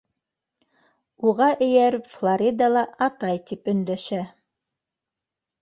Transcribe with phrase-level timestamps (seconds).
[1.31, 4.23] Уға эйәреп, Флорида ла «атай» тип өндәшә.